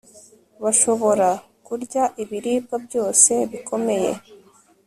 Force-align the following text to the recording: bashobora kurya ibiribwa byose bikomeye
bashobora 0.63 1.29
kurya 1.65 2.03
ibiribwa 2.23 2.75
byose 2.85 3.31
bikomeye 3.51 4.11